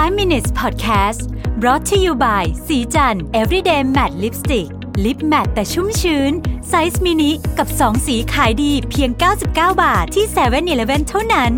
[0.00, 1.20] 5 minutes podcast
[1.60, 4.68] brought to you by ศรีจันทร์ everyday matte lipstick
[5.04, 6.32] lip matte แต่ชุ่มชื้น
[6.68, 9.46] ไซส์มินิกับ 2 สีขายดีเพียง 99
[9.82, 11.52] บาทที่7 e เ e ่ e อเท่านั้น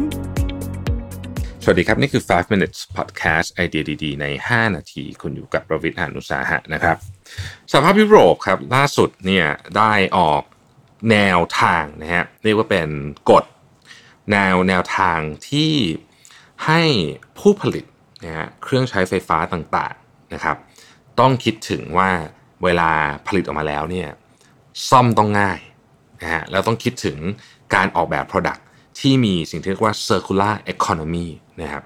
[1.63, 6.97] สวัสดีครับ นี่คือ 5 minutes podcast ไอเดียดีๆ ใน 5 นาที คุณอยู่กับผมรวิศ หาญอุตสาหะนะครับ
[7.73, 9.47] สหภาพยุโรปครับ ล่าสุดเนี่ย
[9.77, 10.43] ได้ออก
[11.11, 12.89] แนวทางนะฮะเรียกว่าเป็น
[13.31, 13.45] กฎ
[14.31, 15.73] แนวแนวทางที่
[16.67, 16.83] ให้
[17.41, 17.85] ผู้ผลิต
[18.25, 20.57] นะฮะเครื่องใช้ไฟฟ้าต่างๆนะครับ
[21.21, 22.11] ต้องคิดถึงว่า
[22.65, 22.91] เวลา
[23.27, 24.09] ผลิตออกมาแล้วเนี่ย
[24.91, 25.59] ซ่อมต้องง่าย
[26.23, 27.19] นะฮะแล้วต้องคิดถึง
[27.75, 28.61] การออกแบบ Product
[29.01, 31.27] ที่มีสิ่งที่เรียกว่า circular economy
[31.63, 31.83] นะครับ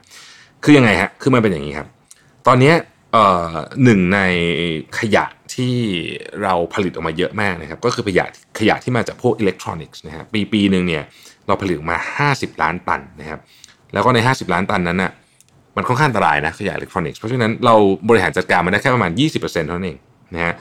[0.62, 1.88] คือยังไงฮะคือมันเป็นอย่างนี้ครับ
[2.46, 2.72] ตอนนี้
[3.84, 4.20] หนึ่งใน
[4.98, 5.24] ขยะ
[5.54, 5.74] ที่
[6.42, 8.26] เราผลิตออกมาเยอะมากนะครับ ก็คือขยะ
[8.58, 11.04] ขยะที่มาจากพวกอิเล็กทรอนิกส์นะครับปีปีหนึ่งเนี่ย
[11.46, 11.98] เราผลิตออกมา
[12.30, 13.40] 50 ล้านตันนะครับ
[13.92, 15.12] แล้วก็ใน 50 ล้านตันนั้นน่ะ
[15.76, 17.74] มันค่อนข้างอันตรายนะขยะอิเล็กทรอนิกส์เพราะฉะนั้นเรา
[18.08, 19.98] บริหารจัดการมันได้แค่ประมาณ 20%เท่านั้นเอง
[20.34, 20.54] นะฮะ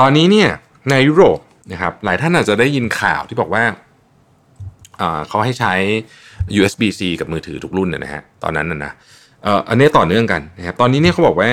[0.00, 0.48] ตอนนี้เนี่ย
[0.90, 1.38] ในยุโรป
[1.72, 3.64] นะครับหลายท่านอาจจะได้ยินข่าวที่บอกว่า
[5.28, 5.74] เขาให้ใช้
[6.58, 8.92] USB-C กับมือถือทุกรุ่นเนี่ยนะฮะตอนนั้นนะนะ
[9.68, 11.50] อันนี้ต่อเนื่องกันนะครับตอนนี้เนี่ยเขาบอกว่า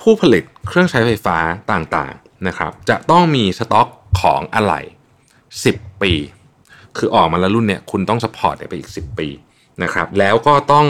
[0.00, 1.36] ผู้ผลิตเครื่องใช้ไฟฟ้า
[1.72, 3.88] ต่างๆนะครับจะต้องมีสต็อก
[4.20, 4.80] ของอะไหล่
[5.42, 6.12] 10 ปี
[6.96, 9.28] คือออกมาแล้วรุ่นเนี่ยคุณต้อง support ไปอีก 10 ปี
[9.82, 10.86] นะครับแล้วก็ต้อง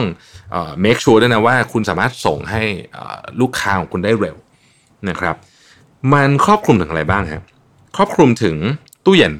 [0.52, 2.62] เอ่อ make sure ด้วยนะว่าคุณสามารถส่งให้
[3.40, 4.36] ลูกค้าของคุณได้เร็ว
[5.08, 5.36] นะครับ
[6.12, 7.44] มันครอบคลุมถึงอะไรบ้างครับ
[7.96, 8.56] ครอบคลุมถึง
[9.04, 9.32] ตู้เย็น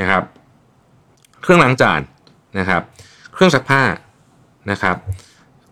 [0.00, 0.22] นะครับ
[1.42, 2.00] เครื่องล้างจาน
[2.58, 2.82] นะครับ
[3.32, 3.82] เครื่องซักผ้า
[4.70, 4.96] นะครับ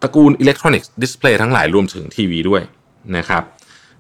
[0.03, 2.63] ตระกูล electronic display ทั้งหลายรวมถึงทีวีด้วย
[3.17, 3.43] นะครับ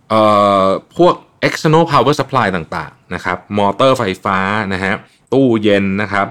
[0.08, 0.22] เอ่
[0.64, 1.14] อพวก
[1.46, 4.38] external power supply ต่างๆนะครับ มอเตอร์ไฟฟ้า
[4.72, 4.92] นะฮะ
[5.32, 6.26] ตู้เย็นนะครับ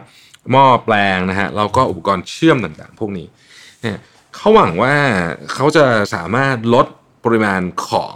[0.51, 3.27] หม้อแปลงนะฮะแล้วก็อุปกรณ์เชื่อมต่างๆ พวกนี้
[3.81, 3.99] เนี่ย
[4.35, 4.95] เขาหวังว่า
[5.53, 6.87] เขาจะสามารถลด
[7.25, 8.15] ปริมาณของ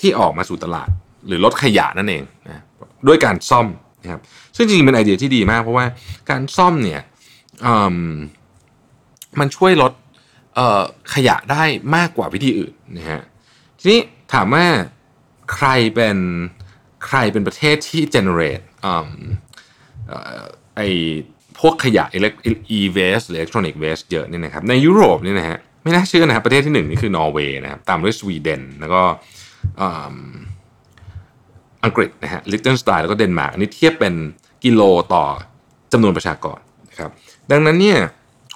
[0.00, 0.88] ที่ออกมาสู่ตลาด
[1.26, 2.62] หรือลดขยะนั่นเองนะ
[3.06, 3.66] ด้วยการซ่อม
[4.02, 4.20] นะครับ
[4.56, 5.86] ซึ่งจริงๆเป็นไอเดียที่ดีมาก เพราะว่า
[6.30, 7.02] การซ่อมเนี่ย
[9.40, 9.92] มันช่วยลด
[11.14, 11.64] ขยะได้
[11.96, 13.22] มากกว่าวิธีอื่นนะฮะ
[13.78, 14.00] ทีนี้
[14.32, 14.66] ถามว่า
[15.54, 16.16] ใครเป็น
[17.06, 18.64] ใครเป็นประเทศที่ generate
[20.76, 20.80] ไอ้
[21.60, 22.32] พวกขยะอิเล็ก
[22.78, 29.02] e-waste หรือ electronic waste เยอะนี่นะครับในยุโรปนี่นะฮะไม่น่าเชื่อนะครับประเทศที่หนึ่งนี่คือนอร์เวย์นะครับตามด้วยสวีเดนแล้วก็
[31.84, 34.14] อังกฤษนะฮะลิกเตนสไตน์แล้วก็เดนมาร์กอันนี้เทียบเป็น
[34.64, 34.82] กิโล
[35.14, 35.24] ต่อ
[35.92, 36.58] จำนวนประชากร
[36.90, 37.10] นะครับ
[37.50, 37.98] ดังนั้นเนี่ย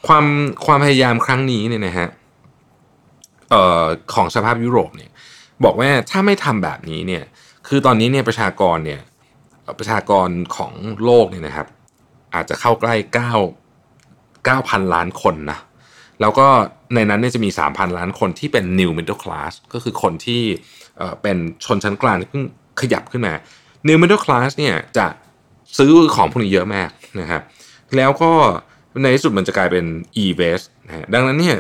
[0.07, 0.25] ความ
[0.67, 2.09] ความพยายามครั้งนี้เนี่ยนะฮะ
[3.53, 5.11] ออของสภาพยุโรปเนี่ย
[5.65, 7.23] บอกว่าถ้าไม่ทำแบบนี้เนี่ย
[7.69, 9.01] คือตอนนี้เนี่ยประชากรเนี่ย
[9.79, 10.73] ประชากรของ
[11.05, 11.67] โลกเนี่ยนะครับ
[12.35, 12.95] อาจจะเข้าใกล้
[14.47, 15.59] 9 9,000ล้านคนนะ
[16.21, 16.47] แล้วก็
[16.95, 20.43] ในนั้นเนี่ยจะมี 3,000 ล้านคนที่เป็น new middle class ก็คือคนที่
[21.23, 22.45] เป็นชนชั้นกลางที่เพิ่ง
[22.81, 23.33] ขยับขึ้นมา
[23.89, 25.07] new middle class เนี่ยจะ
[25.79, 26.91] ซื้อของพวกนี้เยอะมาก
[27.21, 27.43] นะครับ
[27.97, 28.33] แล้วก็
[29.03, 29.85] ในที่สุดมันจะกลายเป็น
[30.23, 31.57] e-waste นะฮะดังนั้นเนี่ย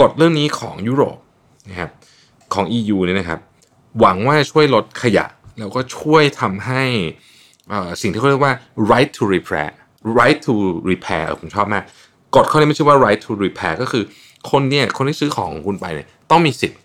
[0.00, 1.18] กฎเรื่องนี้ของยุโรป
[1.70, 1.90] นะครับ
[2.54, 3.40] ของ EU เนี่ยนะครับ
[4.00, 5.26] หวังว่าช่วยลดขยะ
[5.58, 6.82] แล้วก็ช่วยทำให้
[8.02, 8.54] สิ่งที่เขาเรียกว่า
[8.90, 9.70] right to repair
[10.18, 10.54] right to
[10.90, 11.84] repair ผมชอบมาก
[12.34, 14.04] กฎข้อนี้ไม่ใช่ว่า right to repair ก็คือ
[14.50, 16.80] คนเนี่ยคนที่ซื้อของของคุณไปเนี่ยต้องมีสิทธิ์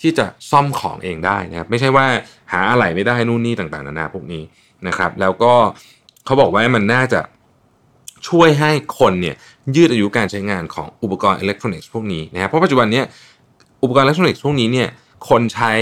[0.00, 2.06] ที่จะซ่อมของเองได้นะครับไม่ใช่ว่า
[2.52, 4.42] หาอะไรไม่ได้นู่นนี่ต่างๆนานาพวกนี้
[4.86, 5.52] นะครับ แล้วก็
[6.24, 7.20] เขาบอกว่ามันน่าจะ
[8.28, 9.36] ช่วยให้คนเนี่ย
[9.76, 13.02] ยืดอายุการใช้งานของอุปกรณ์อิเล็กทรอนิกส์พวกนี้นะครับเพราะปัจจุบันนี้
[13.82, 14.88] อุปกรณ์อิเล็กทรอนิกส์พวกนี้เนี่ย
[15.28, 15.72] คนใช้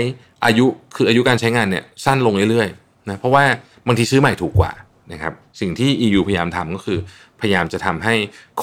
[0.44, 0.66] อายุ
[0.96, 3.44] คืออายุการใช้งานเนี่ยสั้นลงเรื่อยๆนะเพราะว่า
[3.86, 4.72] บางทีซื้อใหม่ถูกกว่า
[5.12, 6.98] นะครับสิ่งที่ EU พยายามทำก็คือ
[7.40, 8.14] พยายามจะทำให้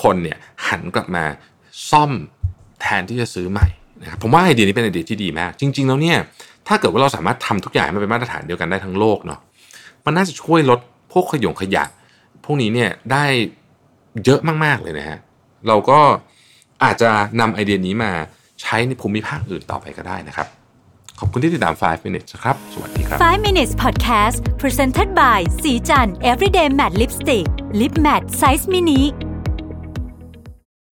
[0.01, 1.25] คนเนี่ยหันกลับมา
[1.91, 2.11] ซ่อม
[2.81, 3.67] แทนที่จะซื้อใหม่
[4.01, 6.17] นะครับผมว่าไอเดียนี้เป็นไอเดียที่ดีมาก จริง ๆ แล้วเนี่ย
[6.67, 9.39] ถ้าเกิดว่าเราสามารถทำทุกอย่างให้มันเป็นมาตรฐานเดียวกันได้ทั้งโลกเนาะ
[10.05, 10.79] มันน่าจะช่วยลด
[11.11, 11.83] พวกขยงขยะ
[12.45, 13.25] พวกนี้เนี่ยได้
[14.25, 15.17] เยอะมากๆเลยนะฮะ
[15.67, 15.99] เราก็
[16.83, 18.11] อาจจะนำไอเดียนี้มา
[18.61, 20.47] ใช้ในภูมิภาคอื่นต่อไปก็ได้นะครับ
[21.19, 27.45] ขอบคุณที่ติดตาม 5 minutes ครับ สวัสดีครับ 5 minutes podcast presented by สีจัน everyday matte lipstick
[27.79, 29.01] lip matte size mini